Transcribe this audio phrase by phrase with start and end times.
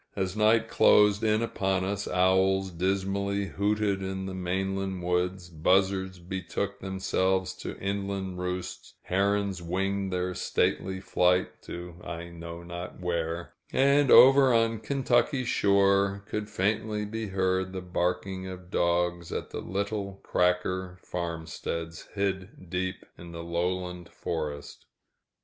[0.15, 6.79] As night closed in upon us, owls dismally hooted in the mainland woods, buzzards betook
[6.79, 14.09] themselves to inland roosts, herons winged their stately flight to I know not where, and
[14.09, 19.61] over on the Kentucky shore could faintly be heard the barking of dogs at the
[19.61, 24.87] little "cracker" farmsteads hid deep in the lowland forest.